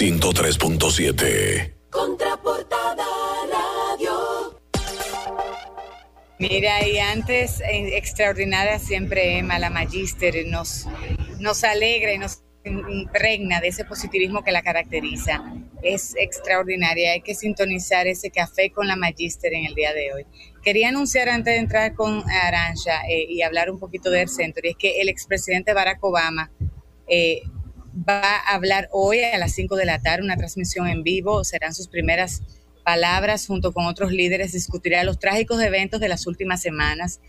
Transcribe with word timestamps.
103.7. 0.00 1.74
Contraportada 1.90 3.04
Radio. 3.52 4.58
Mira, 6.38 6.88
y 6.88 6.98
antes, 6.98 7.60
extraordinaria 7.62 8.78
siempre 8.78 9.36
Emma, 9.36 9.58
la 9.58 9.68
magíster, 9.68 10.46
nos, 10.46 10.86
nos 11.38 11.64
alegra 11.64 12.14
y 12.14 12.18
nos 12.18 12.42
impregna 12.64 13.60
de 13.60 13.68
ese 13.68 13.84
positivismo 13.84 14.42
que 14.42 14.52
la 14.52 14.62
caracteriza. 14.62 15.44
Es 15.82 16.16
extraordinaria, 16.16 17.12
hay 17.12 17.20
que 17.20 17.34
sintonizar 17.34 18.06
ese 18.06 18.30
café 18.30 18.70
con 18.70 18.88
la 18.88 18.96
magíster 18.96 19.52
en 19.52 19.66
el 19.66 19.74
día 19.74 19.92
de 19.92 20.14
hoy. 20.14 20.26
Quería 20.62 20.88
anunciar 20.88 21.28
antes 21.28 21.52
de 21.52 21.60
entrar 21.60 21.92
con 21.92 22.24
Arancha 22.30 23.02
eh, 23.06 23.26
y 23.28 23.42
hablar 23.42 23.70
un 23.70 23.78
poquito 23.78 24.10
del 24.10 24.30
centro, 24.30 24.62
y 24.64 24.70
es 24.70 24.76
que 24.78 25.02
el 25.02 25.10
expresidente 25.10 25.74
Barack 25.74 26.02
Obama 26.02 26.50
eh, 27.06 27.42
va 27.94 28.36
a 28.36 28.54
hablar 28.54 28.88
hoy 28.92 29.22
a 29.22 29.38
las 29.38 29.52
5 29.52 29.76
de 29.76 29.84
la 29.84 30.00
tarde, 30.00 30.24
una 30.24 30.36
transmisión 30.36 30.88
en 30.88 31.02
vivo, 31.02 31.44
serán 31.44 31.74
sus 31.74 31.88
primeras 31.88 32.42
palabras 32.84 33.46
junto 33.46 33.72
con 33.72 33.86
otros 33.86 34.12
líderes, 34.12 34.52
discutirá 34.52 35.04
los 35.04 35.18
trágicos 35.18 35.60
eventos 35.62 36.00
de 36.00 36.08
las 36.08 36.26
últimas 36.26 36.62
semanas, 36.62 37.20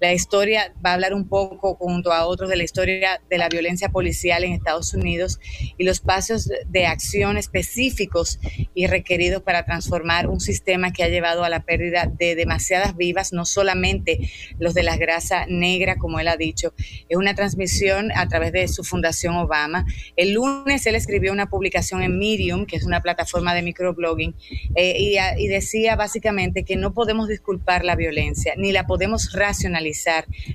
la 0.00 0.12
historia 0.12 0.72
va 0.84 0.90
a 0.90 0.94
hablar 0.94 1.12
un 1.12 1.28
poco 1.28 1.74
junto 1.74 2.12
a 2.12 2.26
otros 2.26 2.48
de 2.48 2.56
la 2.56 2.62
historia 2.62 3.20
de 3.28 3.38
la 3.38 3.48
violencia 3.48 3.88
policial 3.88 4.44
en 4.44 4.52
Estados 4.52 4.94
Unidos 4.94 5.40
y 5.76 5.84
los 5.84 6.00
pasos 6.00 6.48
de 6.66 6.86
acción 6.86 7.36
específicos 7.36 8.38
y 8.74 8.86
requeridos 8.86 9.42
para 9.42 9.64
transformar 9.64 10.28
un 10.28 10.40
sistema 10.40 10.92
que 10.92 11.02
ha 11.02 11.08
llevado 11.08 11.42
a 11.42 11.48
la 11.48 11.64
pérdida 11.64 12.06
de 12.06 12.36
demasiadas 12.36 12.96
vivas, 12.96 13.32
no 13.32 13.44
solamente 13.44 14.30
los 14.58 14.74
de 14.74 14.84
la 14.84 14.96
grasa 14.96 15.46
negra, 15.48 15.96
como 15.96 16.20
él 16.20 16.28
ha 16.28 16.36
dicho. 16.36 16.74
Es 17.08 17.16
una 17.16 17.34
transmisión 17.34 18.12
a 18.14 18.28
través 18.28 18.52
de 18.52 18.68
su 18.68 18.84
Fundación 18.84 19.36
Obama. 19.36 19.84
El 20.16 20.34
lunes 20.34 20.86
él 20.86 20.94
escribió 20.94 21.32
una 21.32 21.50
publicación 21.50 22.02
en 22.02 22.18
Medium, 22.18 22.66
que 22.66 22.76
es 22.76 22.84
una 22.84 23.02
plataforma 23.02 23.54
de 23.54 23.62
microblogging, 23.62 24.34
eh, 24.76 24.96
y, 24.98 25.16
y 25.42 25.48
decía 25.48 25.96
básicamente 25.96 26.64
que 26.64 26.76
no 26.76 26.94
podemos 26.94 27.28
disculpar 27.28 27.84
la 27.84 27.96
violencia, 27.96 28.54
ni 28.56 28.70
la 28.72 28.86
podemos 28.86 29.32
racionalizar 29.32 29.87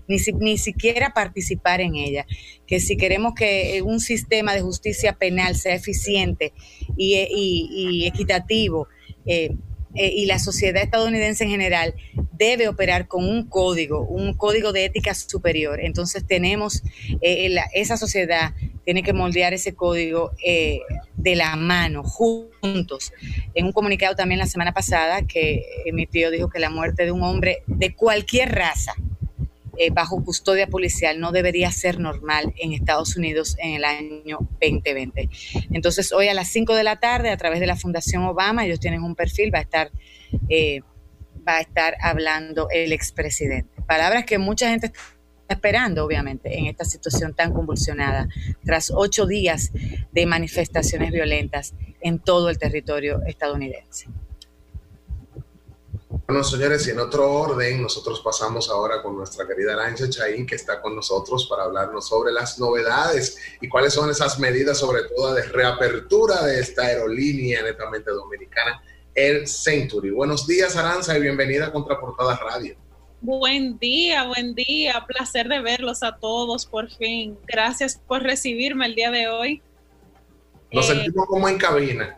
ni, 0.07 0.57
siquiera 0.57 1.13
participar 1.13 1.81
en 1.81 1.95
ella. 1.95 2.25
Que 2.67 2.79
si 2.79 2.97
queremos 2.97 3.33
que 3.33 3.81
un 3.83 3.99
sistema 3.99 4.53
de 4.53 4.61
justicia 4.61 5.13
penal 5.13 5.55
sea 5.55 5.75
eficiente 5.75 6.53
y, 6.97 8.05
equitativo, 8.05 8.87
eh, 9.25 9.51
eh, 9.95 10.11
y 10.15 10.25
la 10.25 10.39
sociedad 10.39 10.81
estadounidense 10.81 11.43
en 11.43 11.51
general 11.51 11.93
debe 12.31 12.67
operar 12.67 13.07
con 13.07 13.25
un 13.29 13.47
código, 13.47 14.01
un 14.07 14.33
código 14.33 14.73
de 14.73 14.85
ética 14.85 15.13
superior. 15.13 15.79
Entonces 15.79 16.25
tenemos, 16.25 16.81
eh, 17.21 17.55
esa 17.73 17.95
sociedad 17.95 18.53
tiene 18.85 19.03
que 19.03 19.13
moldear 19.13 19.53
ese 19.53 19.75
código 19.75 20.31
de 21.15 21.35
la 21.35 21.55
mano, 21.55 22.03
juntos. 22.03 23.13
En 23.53 23.65
un 23.65 23.71
comunicado 23.71 24.15
también 24.15 24.39
la 24.39 24.47
semana 24.47 24.73
pasada 24.73 25.21
que 25.27 25.63
emitió, 25.85 26.31
dijo 26.31 26.49
que 26.49 26.59
la 26.59 26.69
muerte 26.69 27.05
de 27.05 27.11
un 27.11 27.23
hombre 27.23 27.63
de 27.67 27.95
cualquier 27.95 28.51
raza, 28.51 28.93
eh, 29.77 29.89
bajo 29.89 30.23
custodia 30.23 30.67
policial 30.67 31.19
no 31.19 31.31
debería 31.31 31.71
ser 31.71 31.99
normal 31.99 32.53
en 32.57 32.73
Estados 32.73 33.15
Unidos 33.15 33.55
en 33.59 33.73
el 33.73 33.85
año 33.85 34.39
2020. 34.61 35.29
Entonces, 35.71 36.11
hoy 36.11 36.27
a 36.27 36.33
las 36.33 36.49
5 36.49 36.75
de 36.75 36.83
la 36.83 36.99
tarde, 36.99 37.31
a 37.31 37.37
través 37.37 37.59
de 37.59 37.67
la 37.67 37.75
Fundación 37.75 38.23
Obama, 38.23 38.65
ellos 38.65 38.79
tienen 38.79 39.03
un 39.03 39.15
perfil, 39.15 39.53
va 39.53 39.59
a 39.59 39.63
estar, 39.63 39.91
eh, 40.49 40.81
va 41.47 41.57
a 41.57 41.61
estar 41.61 41.95
hablando 42.01 42.67
el 42.71 42.93
expresidente. 42.93 43.81
Palabras 43.87 44.25
que 44.25 44.37
mucha 44.37 44.69
gente 44.69 44.87
está 44.87 45.55
esperando, 45.55 46.05
obviamente, 46.05 46.57
en 46.57 46.67
esta 46.67 46.85
situación 46.85 47.33
tan 47.33 47.51
convulsionada, 47.51 48.27
tras 48.63 48.91
ocho 48.95 49.25
días 49.25 49.71
de 50.11 50.25
manifestaciones 50.25 51.11
violentas 51.11 51.73
en 52.01 52.19
todo 52.19 52.49
el 52.49 52.57
territorio 52.57 53.21
estadounidense. 53.25 54.07
Bueno, 56.25 56.41
señores, 56.41 56.87
y 56.87 56.91
en 56.91 56.99
otro 56.99 57.29
orden, 57.29 57.81
nosotros 57.81 58.21
pasamos 58.21 58.69
ahora 58.69 59.01
con 59.03 59.17
nuestra 59.17 59.45
querida 59.45 59.73
Arancha 59.73 60.09
Chaín, 60.09 60.45
que 60.45 60.55
está 60.55 60.81
con 60.81 60.95
nosotros 60.95 61.47
para 61.47 61.63
hablarnos 61.63 62.07
sobre 62.07 62.31
las 62.31 62.57
novedades 62.59 63.37
y 63.59 63.67
cuáles 63.67 63.93
son 63.93 64.09
esas 64.09 64.39
medidas, 64.39 64.77
sobre 64.77 65.03
todo 65.03 65.33
de 65.33 65.43
reapertura 65.43 66.41
de 66.45 66.61
esta 66.61 66.83
aerolínea 66.83 67.61
netamente 67.61 68.09
dominicana, 68.11 68.81
el 69.13 69.47
Century. 69.47 70.11
Buenos 70.11 70.47
días, 70.47 70.77
Aranza, 70.77 71.17
y 71.17 71.21
bienvenida 71.21 71.67
a 71.67 71.71
Contraportada 71.73 72.37
Radio. 72.37 72.77
Buen 73.19 73.77
día, 73.77 74.25
buen 74.25 74.55
día. 74.55 75.03
Placer 75.05 75.49
de 75.49 75.61
verlos 75.61 76.03
a 76.03 76.15
todos, 76.15 76.65
por 76.65 76.89
fin. 76.89 77.37
Gracias 77.45 77.99
por 78.07 78.23
recibirme 78.23 78.85
el 78.85 78.95
día 78.95 79.11
de 79.11 79.27
hoy. 79.27 79.61
Nos 80.71 80.89
eh, 80.89 80.93
sentimos 80.93 81.27
como 81.27 81.49
en 81.49 81.57
cabina. 81.57 82.17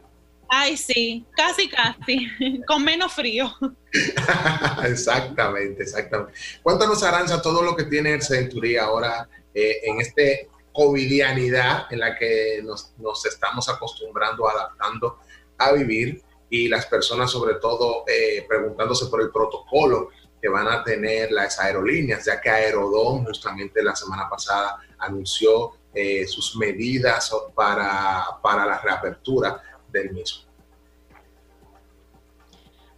Ay, 0.57 0.77
sí, 0.77 1.25
casi, 1.35 1.67
casi, 1.67 2.29
con 2.67 2.81
menos 2.81 3.11
frío. 3.11 3.51
exactamente, 4.85 5.83
exactamente. 5.83 6.31
Cuéntanos, 6.63 7.03
Aranza, 7.03 7.41
todo 7.41 7.61
lo 7.61 7.75
que 7.75 7.83
tiene 7.83 8.13
el 8.13 8.77
ahora 8.79 9.27
eh, 9.53 9.81
en 9.83 9.99
este 9.99 10.49
covidianidad 10.71 11.87
en 11.91 11.99
la 11.99 12.17
que 12.17 12.63
nos, 12.63 12.93
estamos 13.25 13.67
acostumbrando, 13.67 14.47
adaptando 14.47 15.19
a 15.57 15.73
vivir 15.73 16.23
y 16.49 16.69
las 16.69 16.85
personas 16.85 17.31
sobre 17.31 17.55
todo 17.55 18.05
eh, 18.07 18.45
preguntándose 18.47 19.07
por 19.07 19.21
el 19.21 19.31
protocolo 19.31 20.11
que 20.41 20.47
van 20.47 20.69
a 20.69 20.85
tener 20.85 21.33
las 21.33 21.59
aerolíneas, 21.59 22.23
ya 22.23 22.39
que 22.39 22.49
Aerodón 22.49 23.25
justamente 23.25 23.83
la 23.83 23.95
semana 23.95 24.29
pasada 24.29 24.77
anunció 24.99 25.71
eh, 25.93 26.25
sus 26.27 26.55
medidas 26.55 27.29
para, 27.53 28.25
para 28.41 28.65
la 28.65 28.79
reapertura 28.79 29.61
mismo. 29.93 30.45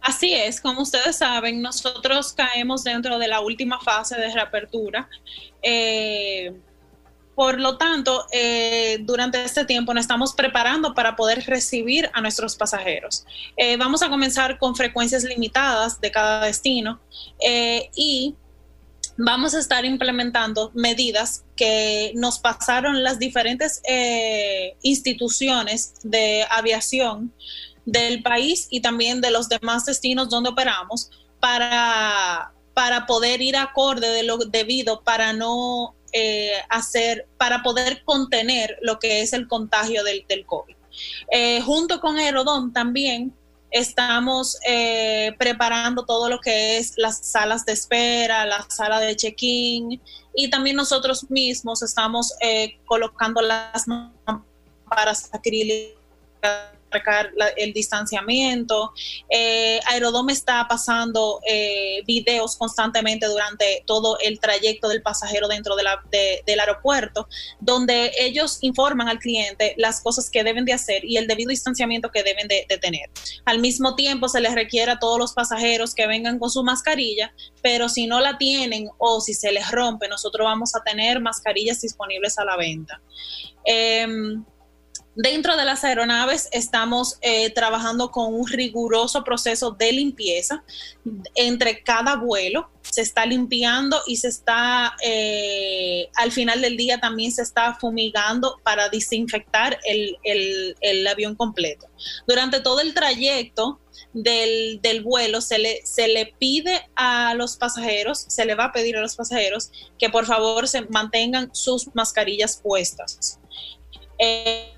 Así 0.00 0.32
es, 0.32 0.60
como 0.60 0.82
ustedes 0.82 1.16
saben, 1.16 1.60
nosotros 1.60 2.32
caemos 2.32 2.82
dentro 2.82 3.18
de 3.18 3.28
la 3.28 3.40
última 3.40 3.78
fase 3.80 4.16
de 4.16 4.32
reapertura. 4.32 5.08
Eh, 5.62 6.54
por 7.34 7.60
lo 7.60 7.76
tanto, 7.76 8.26
eh, 8.32 8.98
durante 9.02 9.42
este 9.44 9.64
tiempo 9.64 9.92
nos 9.92 10.02
estamos 10.02 10.32
preparando 10.32 10.94
para 10.94 11.14
poder 11.14 11.44
recibir 11.46 12.10
a 12.14 12.20
nuestros 12.20 12.56
pasajeros. 12.56 13.26
Eh, 13.56 13.76
vamos 13.76 14.02
a 14.02 14.08
comenzar 14.08 14.58
con 14.58 14.74
frecuencias 14.74 15.24
limitadas 15.24 16.00
de 16.00 16.10
cada 16.10 16.46
destino 16.46 17.00
y 17.94 18.34
vamos 19.18 19.54
a 19.54 19.58
estar 19.58 19.84
implementando 19.84 20.70
medidas 20.74 21.44
que 21.56 22.12
nos 22.14 22.38
pasaron 22.38 23.02
las 23.02 23.18
diferentes 23.18 23.82
instituciones 24.82 25.94
de 26.02 26.46
aviación 26.50 27.34
del 27.84 28.22
país 28.22 28.68
y 28.70 28.80
también 28.80 29.20
de 29.20 29.30
los 29.30 29.48
demás 29.48 29.84
destinos 29.84 30.28
donde 30.28 30.50
operamos 30.50 31.10
para, 31.40 32.52
para 32.74 33.06
poder 33.06 33.40
ir 33.40 33.56
acorde 33.56 34.08
de 34.08 34.22
lo 34.22 34.38
debido 34.38 35.02
para 35.02 35.32
no 35.32 35.94
eh, 36.12 36.52
hacer, 36.68 37.26
para 37.36 37.62
poder 37.62 38.02
contener 38.04 38.78
lo 38.82 38.98
que 38.98 39.22
es 39.22 39.32
el 39.32 39.48
contagio 39.48 40.04
del, 40.04 40.24
del 40.28 40.44
COVID. 40.46 40.74
Eh, 41.30 41.60
junto 41.62 42.00
con 42.00 42.18
Aerodón 42.18 42.72
también 42.72 43.34
estamos 43.70 44.58
eh, 44.66 45.34
preparando 45.38 46.04
todo 46.04 46.28
lo 46.28 46.40
que 46.40 46.78
es 46.78 46.94
las 46.96 47.18
salas 47.18 47.64
de 47.64 47.72
espera, 47.72 48.46
la 48.46 48.66
sala 48.68 49.00
de 49.00 49.16
check-in 49.16 50.00
y 50.34 50.50
también 50.50 50.76
nosotros 50.76 51.30
mismos 51.30 51.82
estamos 51.82 52.32
colocando 52.86 53.42
las 53.42 53.86
acrílicas 55.32 56.77
el 57.56 57.72
distanciamiento. 57.72 58.92
Eh, 59.30 59.80
Aerodome 59.86 60.32
está 60.32 60.66
pasando 60.68 61.40
eh, 61.46 62.02
videos 62.06 62.56
constantemente 62.56 63.26
durante 63.26 63.82
todo 63.86 64.18
el 64.20 64.40
trayecto 64.40 64.88
del 64.88 65.02
pasajero 65.02 65.48
dentro 65.48 65.76
del 65.76 66.60
aeropuerto, 66.60 67.28
donde 67.60 68.12
ellos 68.18 68.58
informan 68.62 69.08
al 69.08 69.18
cliente 69.18 69.74
las 69.76 70.00
cosas 70.00 70.30
que 70.30 70.44
deben 70.44 70.64
de 70.64 70.72
hacer 70.72 71.04
y 71.04 71.16
el 71.16 71.26
debido 71.26 71.50
distanciamiento 71.50 72.10
que 72.10 72.22
deben 72.22 72.48
de, 72.48 72.66
tener. 72.80 73.10
Al 73.44 73.58
mismo 73.58 73.94
tiempo, 73.94 74.28
se 74.28 74.40
les 74.40 74.54
requiere 74.54 74.92
a 74.92 74.98
todos 74.98 75.18
los 75.18 75.32
pasajeros 75.32 75.94
que 75.94 76.06
vengan 76.06 76.38
con 76.38 76.50
su 76.50 76.62
mascarilla, 76.62 77.32
pero 77.62 77.88
si 77.88 78.06
no 78.06 78.20
la 78.20 78.38
tienen 78.38 78.88
o 78.98 79.20
si 79.20 79.34
se 79.34 79.52
les 79.52 79.70
rompe, 79.70 80.08
nosotros 80.08 80.44
vamos 80.44 80.74
a 80.74 80.82
tener 80.82 81.20
mascarillas 81.20 81.80
disponibles 81.80 82.38
a 82.38 82.44
la 82.44 82.56
venta. 82.56 83.00
Em, 83.64 84.44
Dentro 85.20 85.56
de 85.56 85.64
las 85.64 85.82
aeronaves 85.82 86.48
estamos 86.52 87.18
eh, 87.22 87.50
trabajando 87.50 88.12
con 88.12 88.32
un 88.32 88.46
riguroso 88.46 89.24
proceso 89.24 89.72
de 89.72 89.90
limpieza. 89.90 90.62
Entre 91.34 91.82
cada 91.82 92.14
vuelo 92.14 92.70
se 92.82 93.02
está 93.02 93.26
limpiando 93.26 94.00
y 94.06 94.14
se 94.18 94.28
está, 94.28 94.94
eh, 95.02 96.08
al 96.14 96.30
final 96.30 96.62
del 96.62 96.76
día 96.76 97.00
también 97.00 97.32
se 97.32 97.42
está 97.42 97.74
fumigando 97.74 98.60
para 98.62 98.90
desinfectar 98.90 99.80
el, 99.84 101.08
avión 101.08 101.34
completo. 101.34 101.88
Durante 102.28 102.60
todo 102.60 102.78
el 102.78 102.94
trayecto 102.94 103.80
del, 104.12 105.02
vuelo 105.02 105.40
se 105.40 105.58
le, 105.58 105.84
se 105.84 106.06
le 106.06 106.32
pide 106.38 106.88
a 106.94 107.34
los 107.34 107.56
pasajeros, 107.56 108.24
se 108.28 108.44
le 108.44 108.54
va 108.54 108.66
a 108.66 108.72
pedir 108.72 108.96
a 108.96 109.00
los 109.00 109.16
pasajeros 109.16 109.72
que 109.98 110.10
por 110.10 110.26
favor 110.26 110.68
se 110.68 110.82
mantengan 110.82 111.52
sus 111.52 111.92
mascarillas 111.92 112.60
puestas. 112.62 113.40
Eh, 114.20 114.72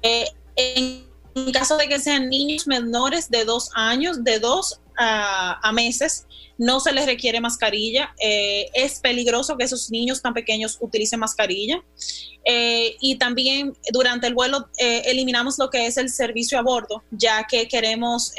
en 1.51 1.55
caso 1.55 1.77
de 1.77 1.89
que 1.89 1.99
sean 1.99 2.29
niños 2.29 2.69
menores 2.69 3.29
de 3.29 3.45
dos 3.45 3.71
años, 3.75 4.23
de 4.23 4.39
dos 4.39 4.81
a, 4.97 5.73
meses, 5.73 6.27
no 6.59 6.79
se 6.79 6.93
les 6.93 7.07
requiere 7.07 7.41
mascarilla. 7.41 8.15
Eh, 8.23 8.71
es 8.73 9.01
peligroso 9.01 9.57
que 9.57 9.65
esos 9.65 9.91
niños 9.91 10.23
tan 10.23 10.33
pequeños 10.33 10.79
utilicen 10.81 11.19
mascarilla. 11.19 11.83
Eh, 12.45 12.95
y 13.01 13.17
también 13.17 13.77
durante 13.93 14.29
el 14.29 14.35
vuelo 14.35 14.69
eh, 14.79 15.03
eliminamos 15.07 15.59
lo 15.59 15.71
que 15.71 15.87
es 15.87 15.97
el 15.97 16.09
servicio 16.09 16.57
a 16.57 16.63
bordo, 16.63 17.03
ya 17.11 17.45
que 17.49 17.67
queremos 17.67 18.33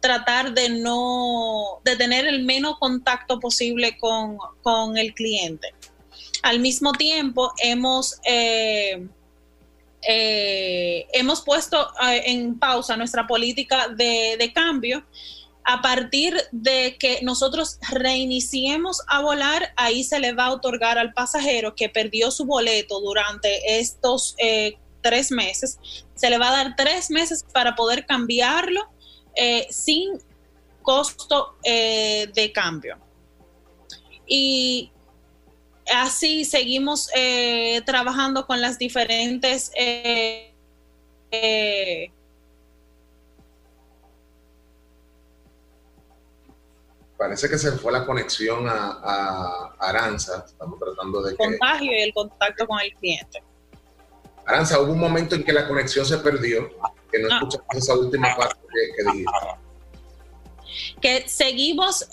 tratar 0.00 0.54
de 0.54 0.68
no, 0.68 1.80
de 1.84 1.96
tener 1.96 2.28
el 2.28 2.44
menos 2.44 2.78
contacto 2.78 3.40
posible 3.40 3.98
con, 3.98 4.38
con 4.62 4.96
el 4.96 5.14
cliente. 5.14 5.74
Al 6.44 6.60
mismo 6.60 6.92
tiempo, 6.92 7.52
hemos 7.60 8.20
eh, 10.02 11.06
hemos 11.12 11.42
puesto 11.42 11.90
eh, 12.08 12.22
en 12.26 12.58
pausa 12.58 12.96
nuestra 12.96 13.26
política 13.26 13.88
de, 13.88 14.52
cambio. 14.54 15.04
A 15.64 15.82
partir 15.82 16.34
de 16.50 16.96
que 16.98 17.20
nosotros 17.22 17.78
reiniciemos 17.90 19.02
a 19.06 19.20
volar, 19.20 19.74
ahí 19.76 20.02
se 20.02 20.18
le 20.18 20.32
va 20.32 20.46
a 20.46 20.52
otorgar 20.52 20.96
al 20.96 21.12
pasajero 21.12 21.74
que 21.74 21.90
perdió 21.90 22.30
su 22.30 22.46
boleto 22.46 23.00
durante 23.00 23.78
estos 23.78 24.34
eh, 24.38 24.78
tres 25.02 25.30
meses, 25.30 25.78
se 26.14 26.30
le 26.30 26.38
va 26.38 26.48
a 26.48 26.64
dar 26.64 26.76
tres 26.76 27.10
meses 27.10 27.44
para 27.52 27.74
poder 27.74 28.06
cambiarlo 28.06 28.88
sin 29.70 30.18
costo 30.82 31.54
de 31.62 32.50
cambio. 32.52 32.98
Y 34.26 34.90
así 35.94 36.44
seguimos 36.44 37.10
eh, 37.14 37.82
trabajando 37.84 38.46
con 38.46 38.60
las 38.60 38.78
diferentes 38.78 39.70
eh, 39.76 40.54
eh, 41.30 42.10
Parece 47.16 47.48
que 47.48 47.58
se 47.58 47.72
fue 47.72 47.90
la 47.90 48.06
conexión 48.06 48.68
a, 48.68 49.74
Aranza. 49.80 50.44
Estamos 50.46 50.78
tratando 50.78 51.20
de 51.20 51.32
que... 51.32 51.36
Contagio 51.36 51.92
y 51.92 52.02
el 52.02 52.12
contacto 52.14 52.64
con 52.64 52.78
el 52.80 52.94
cliente. 52.94 53.42
Aranza, 54.46 54.78
hubo 54.80 54.92
un 54.92 55.00
momento 55.00 55.34
en 55.34 55.42
que 55.42 55.52
la 55.52 55.66
conexión 55.66 56.06
se 56.06 56.18
perdió, 56.18 56.70
que 57.10 57.18
no 57.18 57.28
ah. 57.28 57.34
escuchamos 57.34 57.74
esa 57.74 57.94
última 57.96 58.36
parte 58.36 58.60
que, 58.72 58.96
que 58.96 59.10
dijiste 59.10 59.32
que 61.00 61.28
seguimos 61.28 62.08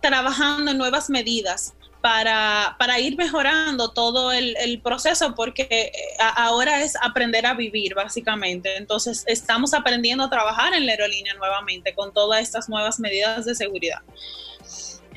trabajando 0.00 0.70
en 0.70 0.78
nuevas 0.78 1.10
medidas 1.10 1.74
para, 2.04 2.76
para 2.78 3.00
ir 3.00 3.16
mejorando 3.16 3.92
todo 3.92 4.30
el, 4.30 4.78
proceso, 4.82 5.34
porque 5.34 5.62
eh, 5.70 5.92
ahora 6.36 6.82
es 6.82 6.96
aprender 7.00 7.46
a 7.46 7.54
vivir, 7.54 7.94
básicamente. 7.94 8.76
Entonces, 8.76 9.24
estamos 9.26 9.72
aprendiendo 9.72 10.24
a 10.24 10.28
trabajar 10.28 10.74
en 10.74 10.84
la 10.84 10.92
aerolínea 10.92 11.32
nuevamente 11.32 11.94
con 11.94 12.12
todas 12.12 12.42
estas 12.42 12.68
nuevas 12.68 13.00
medidas 13.00 13.46
de 13.46 13.54
seguridad. 13.54 14.02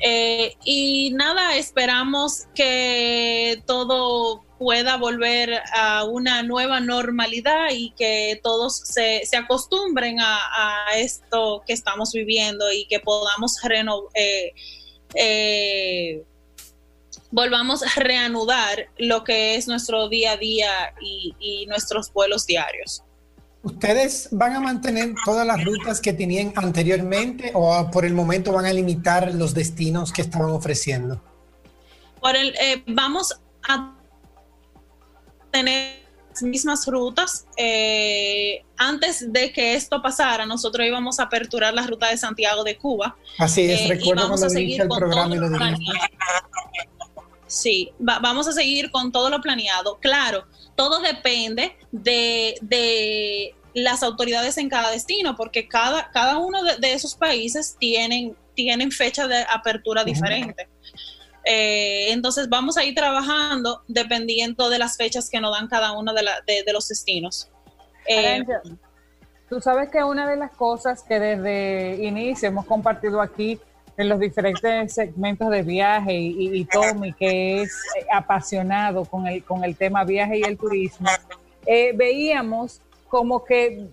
Eh, 0.00 0.56
y 0.64 1.10
nada, 1.10 1.56
esperamos 1.56 2.46
que 2.54 3.62
todo 3.66 4.46
pueda 4.58 4.96
volver 4.96 5.60
a 5.74 6.04
una 6.04 6.42
nueva 6.42 6.80
normalidad 6.80 7.68
y 7.70 7.90
que 7.90 8.40
todos 8.42 8.78
se, 8.78 9.26
se 9.26 9.36
acostumbren 9.36 10.20
a, 10.20 10.86
esto 10.96 11.62
que 11.66 11.74
estamos 11.74 12.12
viviendo 12.14 12.72
y 12.72 12.86
que 12.86 12.98
podamos 12.98 13.60
renovar. 13.62 14.10
Eh, 15.14 16.24
volvamos 17.30 17.82
a 17.82 18.00
reanudar 18.00 18.88
lo 18.98 19.24
que 19.24 19.56
es 19.56 19.68
nuestro 19.68 20.08
día 20.08 20.32
a 20.32 20.36
día 20.36 20.70
y, 21.00 21.66
nuestros 21.66 22.12
vuelos 22.12 22.46
diarios. 22.46 23.02
¿Ustedes 23.62 24.28
van 24.30 24.54
a 24.54 24.60
mantener 24.60 25.14
todas 25.24 25.46
las 25.46 25.62
rutas 25.64 26.00
que 26.00 26.12
tenían 26.12 26.52
anteriormente 26.56 27.50
o 27.54 27.90
por 27.90 28.04
el 28.04 28.14
momento 28.14 28.52
van 28.52 28.64
a 28.64 28.72
limitar 28.72 29.34
los 29.34 29.52
destinos 29.52 30.12
que 30.12 30.22
estaban 30.22 30.50
ofreciendo? 30.50 31.20
Por 32.20 32.36
el, 32.36 32.54
eh, 32.56 32.82
vamos 32.86 33.38
a 33.68 33.94
tener 35.50 35.98
las 36.30 36.42
mismas 36.42 36.86
rutas. 36.86 37.46
Eh, 37.56 38.64
antes 38.76 39.30
de 39.32 39.52
que 39.52 39.74
esto 39.74 40.00
pasara, 40.00 40.46
nosotros 40.46 40.86
íbamos 40.86 41.20
a 41.20 41.24
aperturar 41.24 41.74
la 41.74 41.86
ruta 41.86 42.08
de 42.08 42.16
Santiago 42.16 42.64
de 42.64 42.78
Cuba. 42.78 43.16
Así 43.38 43.70
es, 43.70 43.82
eh, 43.82 43.88
recuerdo 43.88 44.28
cuando 44.28 44.48
dije 44.48 44.82
el 44.82 44.88
programa 44.88 45.34
y 45.34 45.38
lo 45.38 45.50
Sí, 47.48 47.92
vamos 47.98 48.46
a 48.46 48.52
seguir 48.52 48.90
con 48.90 49.10
todo 49.10 49.30
lo 49.30 49.40
planeado. 49.40 49.98
Claro, 49.98 50.46
todo 50.76 51.00
depende 51.00 51.76
de, 51.90 53.54
las 53.74 54.02
autoridades 54.02 54.58
en 54.58 54.68
cada 54.68 54.90
destino, 54.90 55.34
porque 55.34 55.66
cada, 55.66 56.10
cada 56.10 56.38
uno 56.38 56.62
de, 56.62 56.92
esos 56.92 57.14
países 57.14 57.76
tienen, 57.78 58.36
tienen 58.54 58.92
fecha 58.92 59.26
de 59.26 59.44
apertura 59.50 60.04
diferente. 60.04 60.68
Eh, 61.44 62.12
entonces 62.12 62.48
vamos 62.48 62.76
a 62.76 62.84
ir 62.84 62.94
trabajando 62.94 63.82
dependiendo 63.88 64.68
de 64.68 64.78
las 64.78 64.98
fechas 64.98 65.30
que 65.30 65.40
nos 65.40 65.52
dan 65.52 65.68
cada 65.68 65.92
uno 65.92 66.12
de, 66.12 66.22
de, 66.46 66.72
los 66.72 66.88
destinos. 66.88 67.48
Eh, 68.06 68.44
tú 69.48 69.60
sabes 69.60 69.88
que 69.90 70.02
una 70.02 70.28
de 70.28 70.36
las 70.36 70.50
cosas 70.50 71.02
que 71.02 71.18
desde 71.18 72.04
inicio 72.04 72.48
hemos 72.48 72.66
compartido 72.66 73.22
aquí 73.22 73.58
en 73.98 74.08
los 74.08 74.20
diferentes 74.20 74.94
segmentos 74.94 75.50
de 75.50 75.62
viaje 75.62 76.14
y, 76.14 76.56
y, 76.56 76.64
Tommy, 76.64 77.12
que 77.12 77.62
es 77.62 77.72
eh, 77.98 78.06
apasionado 78.12 79.04
con 79.04 79.26
el, 79.26 79.42
con 79.42 79.64
el 79.64 79.76
tema 79.76 80.04
viaje 80.04 80.38
y 80.38 80.42
el 80.44 80.56
turismo, 80.56 81.08
eh, 81.66 81.92
veíamos 81.94 82.80
como 83.08 83.44
que 83.44 83.88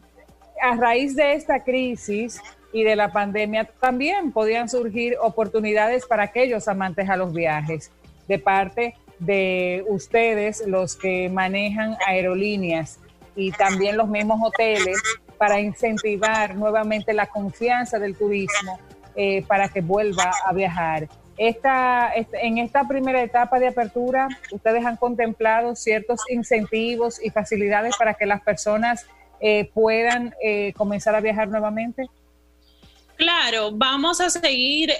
a 0.61 0.75
raíz 0.75 1.15
de 1.15 1.33
esta 1.33 1.63
crisis 1.63 2.39
y 2.71 2.83
de 2.83 2.95
la 2.95 3.11
pandemia 3.11 3.65
también 3.79 4.31
podían 4.31 4.69
surgir 4.69 5.17
oportunidades 5.19 6.05
para 6.05 6.23
aquellos 6.23 6.67
amantes 6.67 7.09
a 7.09 7.17
los 7.17 7.33
viajes 7.33 7.91
de 8.27 8.37
parte 8.37 8.95
de 9.17 9.83
ustedes, 9.87 10.67
los 10.67 10.95
que 10.95 11.29
manejan 11.29 11.97
aerolíneas 12.05 12.99
y 13.35 13.51
también 13.51 13.97
los 13.97 14.07
mismos 14.07 14.39
hoteles 14.43 15.01
para 15.37 15.59
incentivar 15.59 16.55
nuevamente 16.55 17.11
la 17.13 17.25
confianza 17.25 17.97
del 17.97 18.15
turismo 18.15 18.79
eh, 19.15 19.43
para 19.47 19.69
que 19.69 19.81
vuelva 19.81 20.31
a 20.45 20.53
viajar. 20.53 21.07
Esta, 21.37 22.11
en 22.15 22.57
esta 22.59 22.87
primera 22.87 23.21
etapa 23.21 23.59
de 23.59 23.67
apertura, 23.67 24.27
ustedes 24.51 24.85
han 24.85 24.95
contemplado 24.95 25.75
ciertos 25.75 26.21
incentivos 26.29 27.23
y 27.23 27.29
facilidades 27.29 27.95
para 27.97 28.13
que 28.13 28.25
las 28.25 28.41
personas 28.41 29.05
eh, 29.41 29.69
puedan 29.73 30.33
eh, 30.41 30.71
comenzar 30.77 31.13
a 31.13 31.19
viajar 31.19 31.49
nuevamente. 31.49 32.07
Claro, 33.17 33.71
vamos 33.73 34.21
a 34.21 34.29
seguir 34.29 34.91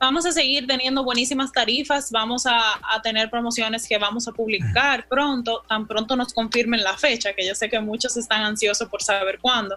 vamos 0.00 0.24
a 0.24 0.32
seguir 0.32 0.66
teniendo 0.66 1.04
buenísimas 1.04 1.52
tarifas, 1.52 2.10
vamos 2.10 2.46
a, 2.46 2.80
tener 3.02 3.30
promociones 3.30 3.86
que 3.86 3.98
vamos 3.98 4.26
a 4.26 4.32
publicar 4.32 5.06
pronto, 5.08 5.62
tan 5.68 5.86
pronto 5.86 6.16
nos 6.16 6.32
confirmen 6.32 6.82
la 6.82 6.96
fecha, 6.96 7.34
que 7.34 7.46
yo 7.46 7.54
sé 7.54 7.68
que 7.68 7.78
muchos 7.80 8.16
están 8.16 8.42
ansiosos 8.42 8.88
por 8.88 9.02
saber 9.02 9.38
cuándo. 9.38 9.76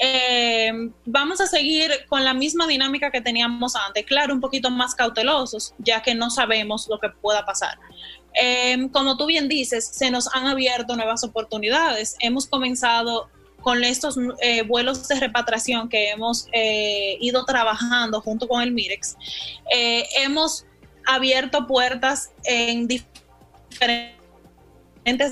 Eh, 0.00 0.72
vamos 1.04 1.40
a 1.40 1.46
seguir 1.46 1.90
con 2.08 2.24
la 2.24 2.34
misma 2.34 2.68
dinámica 2.68 3.10
que 3.10 3.20
teníamos 3.20 3.74
antes, 3.74 4.06
claro, 4.06 4.32
un 4.32 4.40
poquito 4.40 4.70
más 4.70 4.94
cautelosos, 4.94 5.74
ya 5.78 6.02
que 6.02 6.14
no 6.14 6.30
sabemos 6.30 6.86
lo 6.88 7.00
que 7.00 7.08
pueda 7.08 7.44
pasar. 7.44 7.78
Eh, 8.40 8.88
como 8.92 9.16
tú 9.16 9.26
bien 9.26 9.48
dices, 9.48 9.88
se 9.92 10.10
nos 10.10 10.32
han 10.34 10.46
abierto 10.46 10.94
nuevas 10.94 11.24
oportunidades. 11.24 12.14
Hemos 12.20 12.46
comenzado 12.46 13.28
con 13.68 13.84
estos 13.84 14.16
eh, 14.40 14.62
vuelos 14.62 15.06
de 15.08 15.20
repatriación 15.20 15.90
que 15.90 16.08
hemos 16.08 16.46
eh, 16.52 17.18
ido 17.20 17.44
trabajando 17.44 18.22
junto 18.22 18.48
con 18.48 18.62
el 18.62 18.72
MIREX, 18.72 19.14
eh, 19.70 20.06
hemos 20.22 20.64
abierto 21.06 21.66
puertas 21.66 22.32
en 22.44 22.88
diferentes 22.88 24.16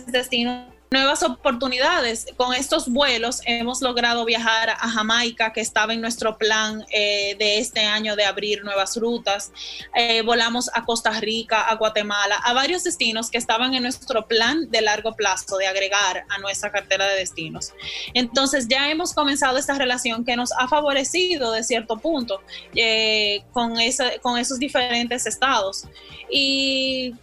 destinos 0.08 0.66
nuevas 0.90 1.22
oportunidades. 1.22 2.26
Con 2.36 2.54
estos 2.54 2.88
vuelos 2.88 3.40
hemos 3.44 3.82
logrado 3.82 4.24
viajar 4.24 4.70
a 4.70 4.88
Jamaica, 4.88 5.52
que 5.52 5.60
estaba 5.60 5.92
en 5.92 6.00
nuestro 6.00 6.38
plan 6.38 6.84
eh, 6.90 7.34
de 7.38 7.58
este 7.58 7.80
año 7.80 8.16
de 8.16 8.24
abrir 8.24 8.64
nuevas 8.64 8.96
rutas. 8.96 9.52
Eh, 9.94 10.22
volamos 10.22 10.70
a 10.74 10.84
Costa 10.84 11.10
Rica, 11.20 11.62
a 11.62 11.74
Guatemala, 11.74 12.36
a 12.36 12.52
varios 12.52 12.84
destinos 12.84 13.30
que 13.30 13.38
estaban 13.38 13.74
en 13.74 13.82
nuestro 13.82 14.26
plan 14.26 14.70
de 14.70 14.80
largo 14.80 15.14
plazo 15.14 15.56
de 15.56 15.66
agregar 15.66 16.24
a 16.28 16.38
nuestra 16.38 16.70
cartera 16.70 17.06
de 17.06 17.16
destinos. 17.16 17.72
Entonces 18.14 18.68
ya 18.68 18.90
hemos 18.90 19.12
comenzado 19.12 19.58
esta 19.58 19.74
relación 19.74 20.24
que 20.24 20.36
nos 20.36 20.52
ha 20.52 20.68
favorecido 20.68 21.52
de 21.52 21.64
cierto 21.64 21.98
punto 21.98 22.40
eh, 22.74 23.42
con, 23.52 23.78
esos 23.80 24.58
diferentes 24.58 25.26
estados. 25.26 25.84
Y 26.28 27.14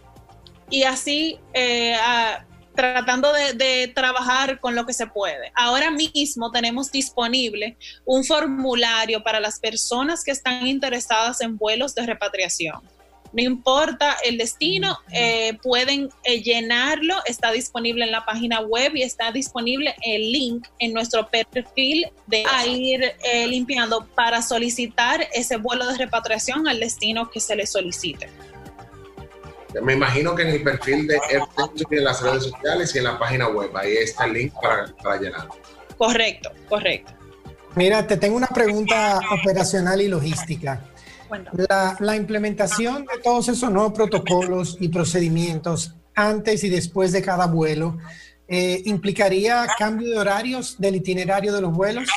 así 0.86 1.38
tratando 2.74 3.32
de, 3.32 3.92
trabajar 3.94 4.60
con 4.60 4.74
lo 4.74 4.86
que 4.86 4.92
se 4.92 5.06
puede. 5.06 5.52
Ahora 5.54 5.90
mismo 5.90 6.50
tenemos 6.50 6.90
disponible 6.90 7.76
un 8.04 8.24
formulario 8.24 9.22
para 9.22 9.40
las 9.40 9.58
personas 9.58 10.24
que 10.24 10.32
están 10.32 10.66
interesadas 10.66 11.40
en 11.40 11.56
vuelos 11.56 11.94
de 11.94 12.06
repatriación. 12.06 12.80
No 13.32 13.42
importa 13.42 14.16
el 14.24 14.38
destino, 14.38 14.96
eh, 15.10 15.58
pueden 15.60 16.08
eh, 16.22 16.40
llenarlo, 16.40 17.16
está 17.26 17.50
disponible 17.50 18.04
en 18.04 18.12
la 18.12 18.24
página 18.24 18.60
web 18.60 18.94
y 18.94 19.02
está 19.02 19.32
disponible 19.32 19.92
el 20.02 20.30
link 20.30 20.68
en 20.78 20.92
nuestro 20.92 21.28
perfil 21.28 22.06
de 22.28 22.44
ir 22.68 23.02
eh, 23.24 23.46
limpiando 23.48 24.06
para 24.14 24.40
solicitar 24.40 25.26
ese 25.32 25.56
vuelo 25.56 25.84
de 25.88 25.98
repatriación 25.98 26.68
al 26.68 26.78
destino 26.78 27.28
que 27.28 27.40
se 27.40 27.56
le 27.56 27.66
solicite. 27.66 28.30
Me 29.82 29.94
imagino 29.94 30.34
que 30.34 30.42
en 30.42 30.48
el 30.48 30.62
perfil 30.62 31.06
de 31.06 31.18
en 31.90 32.04
las 32.04 32.22
redes 32.22 32.44
sociales 32.44 32.94
y 32.94 32.98
en 32.98 33.04
la 33.04 33.18
página 33.18 33.48
web, 33.48 33.76
ahí 33.76 33.96
está 33.96 34.24
el 34.24 34.34
link 34.34 34.52
para, 34.60 34.86
para 35.02 35.20
llenar. 35.20 35.48
Correcto, 35.96 36.50
correcto. 36.68 37.12
Mira, 37.74 38.06
te 38.06 38.16
tengo 38.16 38.36
una 38.36 38.46
pregunta 38.46 39.20
operacional 39.40 40.00
y 40.00 40.08
logística. 40.08 40.80
La, 42.00 42.16
implementación 42.16 43.04
de 43.06 43.20
todos 43.20 43.48
esos 43.48 43.70
nuevos 43.70 43.92
protocolos 43.92 44.76
y 44.78 44.88
procedimientos 44.88 45.94
antes 46.14 46.62
y 46.62 46.68
después 46.68 47.10
de 47.10 47.22
cada 47.22 47.46
vuelo, 47.46 47.98
eh, 48.46 48.82
¿implicaría 48.84 49.66
cambio 49.76 50.10
de 50.10 50.18
horarios 50.18 50.76
del 50.78 50.96
itinerario 50.96 51.52
de 51.52 51.60
los 51.60 51.72
vuelos? 51.72 52.08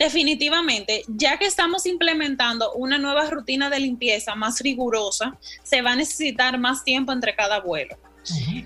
Definitivamente, 0.00 1.02
ya 1.08 1.36
que 1.36 1.44
estamos 1.44 1.84
implementando 1.84 2.72
una 2.72 2.96
nueva 2.96 3.28
rutina 3.28 3.68
de 3.68 3.80
limpieza 3.80 4.34
más 4.34 4.58
rigurosa, 4.60 5.36
se 5.62 5.82
va 5.82 5.92
a 5.92 5.96
necesitar 5.96 6.58
más 6.58 6.84
tiempo 6.84 7.12
entre 7.12 7.36
cada 7.36 7.60
vuelo. 7.60 7.98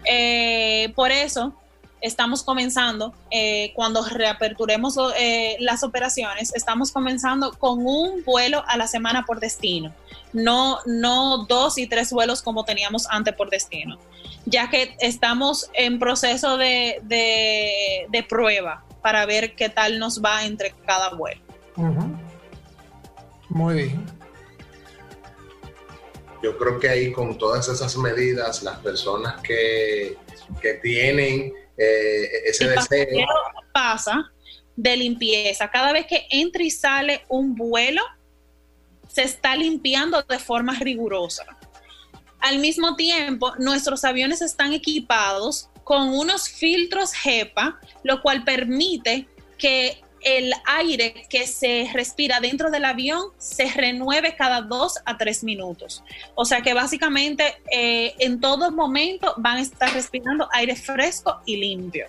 Eh, 0.05 0.93
por 0.95 1.11
eso, 1.11 1.53
estamos 2.01 2.45
comenzando, 2.45 3.13
eh, 3.33 3.73
cuando 3.75 4.05
reaperturemos 4.05 4.97
eh, 5.19 5.57
las 5.59 5.83
operaciones, 5.83 6.55
estamos 6.55 6.93
comenzando 6.93 7.51
con 7.59 7.85
un 7.85 8.23
vuelo 8.23 8.63
a 8.69 8.77
la 8.77 8.87
semana 8.87 9.25
por 9.25 9.41
destino, 9.41 9.93
no, 10.33 10.79
no 10.87 11.47
dos 11.47 11.79
y 11.79 11.89
tres 11.89 12.13
vuelos 12.13 12.43
como 12.43 12.65
teníamos 12.65 13.09
antes 13.11 13.35
por 13.35 13.51
destino, 13.51 13.99
ya 14.47 14.71
que 14.71 14.95
estamos 15.01 15.69
en 15.75 15.99
proceso 15.99 16.59
de, 16.59 17.01
de, 17.03 18.23
prueba 18.29 18.85
para 19.05 19.27
ver 19.27 19.55
qué 19.55 19.69
tal 19.69 19.99
nos 19.99 20.23
va 20.23 20.47
entre 20.47 20.75
cada 20.87 21.11
vuelo. 21.11 21.43
Muy 23.51 23.75
bien. 23.75 24.07
Yo 26.43 26.57
creo 26.57 26.81
que 26.81 26.89
ahí 26.89 27.13
con 27.13 27.37
todas 27.37 27.69
esas 27.69 27.99
medidas, 27.99 28.63
las 28.63 28.79
personas 28.79 29.43
que, 29.43 30.17
que 30.63 30.75
tienen 30.83 31.53
eh, 31.77 32.31
ese 32.47 32.67
deseo. 32.67 33.27
pasa 33.75 34.33
de 34.75 34.97
limpieza. 34.97 35.71
Cada 35.71 35.93
vez 35.93 36.07
que 36.07 36.27
entra 36.31 36.63
y 36.63 36.71
sale 36.71 37.27
un 37.29 37.55
vuelo, 37.55 38.01
se 39.07 39.25
está 39.25 39.55
limpiando 39.55 40.23
de 40.23 40.39
forma 40.39 40.79
rigurosa. 40.81 41.45
Al 42.41 42.59
mismo 42.59 42.97
tiempo, 42.97 43.53
nuestros 43.59 44.03
aviones 44.07 44.41
están 44.41 44.73
equipados 44.73 45.69
con 45.85 46.09
unos 46.09 46.49
filtros 46.49 47.13
HEPA, 47.25 47.79
lo 48.03 48.23
cual 48.23 48.43
permite 48.45 49.29
que 49.59 50.03
el 50.25 50.53
aire 50.67 51.27
que 51.29 51.47
se 51.47 51.89
respira 51.93 52.41
dentro 52.41 52.71
del 52.71 52.87
avión 52.87 53.29
se 53.37 53.71
renueve 53.71 54.35
cada 54.35 54.63
dos 54.63 54.99
a 55.05 55.19
tres 55.19 55.45
minutos. 55.45 56.03
O 56.35 56.45
sea 56.45 56.63
que 56.63 56.73
básicamente 56.73 57.57
eh, 57.71 58.15
en 58.19 58.41
todo 58.41 58.73
momento 58.73 59.35
van 59.37 59.59
a 59.59 59.61
estar 59.61 59.93
respirando 59.93 60.49
aire 60.53 60.75
fresco 60.77 61.41
y 61.45 61.57
limpio. 61.57 62.07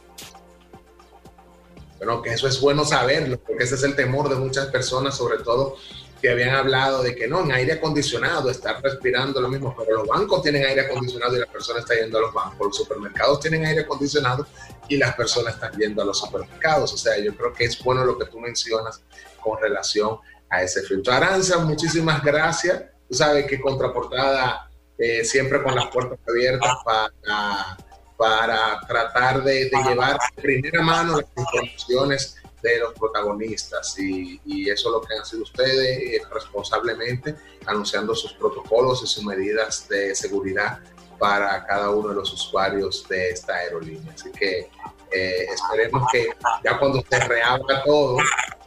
Bueno, 1.98 2.22
que 2.22 2.32
eso 2.34 2.48
es 2.48 2.60
bueno 2.60 2.86
saberlo, 2.86 3.38
porque 3.40 3.64
ese 3.64 3.76
es 3.76 3.84
el 3.84 3.96
temor 3.96 4.30
de 4.30 4.36
muchas 4.36 4.68
personas, 4.68 5.16
sobre 5.16 5.44
todo 5.44 5.78
que 6.22 6.30
habían 6.30 6.56
hablado 6.56 7.04
de 7.04 7.16
que 7.16 7.28
no, 7.28 7.42
en 7.42 7.52
aire 7.52 7.74
acondicionado, 7.74 8.50
estar 8.50 8.82
respirando 8.82 9.42
lo 9.42 9.50
mismo, 9.50 9.76
pero 9.78 9.98
los 9.98 10.08
bancos 10.08 10.42
tienen 10.42 10.66
aire 10.66 10.82
acondicionado 10.82 11.36
y 11.36 11.40
la 11.40 11.46
persona 11.48 11.80
está 11.80 11.96
yendo 11.96 12.18
a 12.18 12.22
los 12.22 12.34
bancos, 12.34 12.68
los 12.68 12.78
supermercados 12.78 13.40
tienen 13.40 13.66
aire 13.66 13.82
acondicionado 13.82 14.48
y 14.88 14.98
las 14.98 15.16
personas 15.16 15.56
están 15.56 15.74
yendo 15.74 16.02
a 16.02 16.06
los 16.06 16.20
supermercados. 16.20 16.94
O 16.94 16.98
sea, 16.98 17.18
yo 17.20 17.36
creo 17.36 17.54
que 17.54 17.66
es 17.66 17.84
bueno 17.84 18.06
lo 18.06 18.18
que 18.18 18.26
tú 18.26 18.40
mencionas 18.40 19.02
con 19.42 19.60
relación 19.60 20.18
a 20.50 20.64
ese 20.64 20.84
filtro. 20.84 21.14
Aranza, 21.14 21.60
muchísimas 21.60 22.24
gracias. 22.24 22.84
Tú 23.08 23.16
sabes 23.16 23.46
que 23.46 23.60
Contraportada 23.60 24.70
eh, 24.98 25.24
siempre 25.26 25.62
con 25.62 25.76
las 25.76 25.88
puertas 25.88 26.18
abiertas 26.28 26.72
para, 26.86 27.78
para 28.18 28.80
tratar 28.88 29.44
de, 29.44 29.66
de 29.66 29.84
llevar 29.84 30.18
de 30.36 30.42
primera 30.42 30.82
mano 30.82 31.18
las 31.20 31.26
informaciones 31.36 32.38
de 32.74 32.80
los 32.80 32.94
protagonistas 32.94 33.98
y, 34.00 34.40
eso 34.70 34.90
es 34.90 34.94
lo 34.94 35.02
que 35.02 35.14
han 35.14 35.26
sido 35.26 35.44
ustedes 35.44 36.00
eh, 36.00 36.22
responsablemente 36.34 37.36
anunciando 37.66 38.16
sus 38.16 38.34
protocolos 38.34 39.04
y 39.04 39.08
sus 39.08 39.24
medidas 39.24 39.88
de 39.88 40.16
seguridad 40.16 40.80
para 41.20 41.66
cada 41.66 41.92
uno 41.92 42.10
de 42.10 42.16
los 42.16 42.34
usuarios 42.34 43.08
de 43.08 43.30
esta 43.30 43.56
aerolínea. 43.56 44.14
Así 44.14 44.32
que 44.32 44.70
eh, 45.12 45.46
esperemos 45.54 46.08
que 46.12 46.30
ya 46.64 46.78
cuando 46.78 47.04
se 47.10 47.20
reabra 47.20 47.84
todo, 47.84 48.18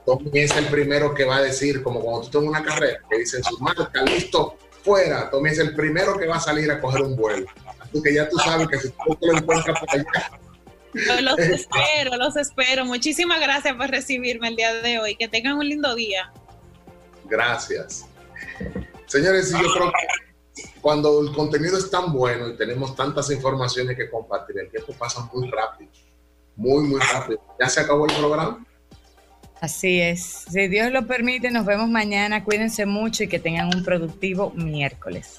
Tommy 0.06 0.40
es 0.40 0.56
el 0.56 0.66
primero 0.66 1.14
que 1.14 1.24
va 1.24 1.36
a 1.36 1.42
decir, 1.42 1.82
como 1.82 2.00
cuando 2.00 2.28
tú 2.30 2.38
en 2.38 2.48
una 2.48 2.62
carrera, 2.62 3.00
que 3.10 3.18
dicen 3.18 3.42
sus 3.44 3.60
marcas, 3.60 3.90
listo, 4.04 4.56
fuera, 4.82 5.28
Tommy 5.30 5.50
es 5.50 5.58
el 5.58 5.74
primero 5.74 6.16
que 6.16 6.26
va 6.26 6.36
a 6.36 6.40
salir 6.40 6.70
a 6.70 6.80
coger 6.80 7.02
un 7.02 7.16
vuelo. 7.16 7.46
Así 7.78 8.02
que 8.02 8.14
ya 8.14 8.28
tú 8.28 8.38
sabes 8.38 8.68
que 8.68 8.78
si 8.78 8.88
tú 8.88 9.18
lo 9.20 9.36
encuentras 9.36 9.78
por 9.78 9.90
allá, 9.90 10.40
los 11.22 11.38
espero, 11.38 12.16
los 12.16 12.36
espero. 12.36 12.84
Muchísimas 12.84 13.40
gracias 13.40 13.74
por 13.76 13.90
recibirme 13.90 14.48
el 14.48 14.56
día 14.56 14.74
de 14.74 14.98
hoy. 14.98 15.16
Que 15.16 15.28
tengan 15.28 15.56
un 15.56 15.68
lindo 15.68 15.94
día. 15.94 16.32
Gracias. 17.24 18.06
Señores, 19.06 19.50
yo 19.50 19.72
creo 19.72 19.92
que 19.92 20.68
cuando 20.80 21.20
el 21.22 21.32
contenido 21.32 21.78
es 21.78 21.90
tan 21.90 22.12
bueno 22.12 22.48
y 22.48 22.56
tenemos 22.56 22.94
tantas 22.96 23.30
informaciones 23.30 23.96
que 23.96 24.10
compartir, 24.10 24.58
el 24.58 24.70
tiempo 24.70 24.92
pasa 24.94 25.28
muy 25.32 25.50
rápido. 25.50 25.90
Muy, 26.56 26.84
muy 26.84 27.00
rápido. 27.00 27.40
¿Ya 27.60 27.68
se 27.68 27.80
acabó 27.80 28.06
el 28.06 28.16
programa? 28.16 28.64
Así 29.60 30.00
es. 30.00 30.44
Si 30.50 30.68
Dios 30.68 30.92
lo 30.92 31.06
permite, 31.06 31.50
nos 31.50 31.66
vemos 31.66 31.88
mañana. 31.88 32.44
Cuídense 32.44 32.86
mucho 32.86 33.24
y 33.24 33.28
que 33.28 33.38
tengan 33.38 33.74
un 33.74 33.84
productivo 33.84 34.52
miércoles. 34.54 35.38